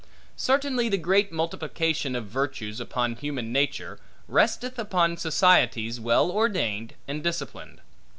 [0.35, 7.23] Certainly the great multiplication of virtues upon human nature, resteth upon societies well ordained and
[7.23, 7.81] disciplined.